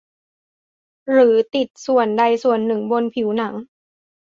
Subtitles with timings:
[1.11, 3.53] หรือติดส่วนใดส่วนหนึ่งบนผิวหนัง